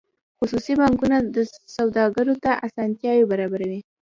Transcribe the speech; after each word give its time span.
خصوصي 0.39 0.73
بانکونه 0.81 1.17
سوداګرو 1.75 2.33
ته 2.43 2.51
اسانتیاوې 2.67 3.25
برابروي 3.31 3.79